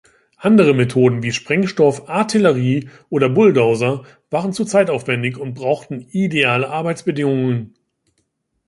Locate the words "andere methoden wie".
0.37-1.31